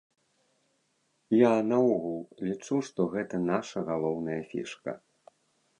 Я 1.39 1.51
наогул 1.67 2.17
лічу, 2.49 2.75
што 2.89 3.01
гэта 3.13 3.35
наша 3.53 3.79
галоўная 3.93 4.41
фішка. 4.53 4.91